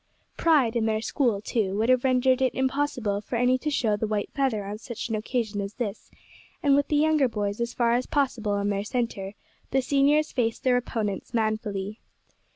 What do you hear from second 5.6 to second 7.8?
as this, and with the younger boys as